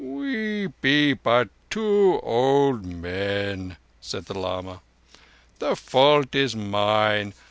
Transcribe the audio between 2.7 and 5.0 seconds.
men," said the lama.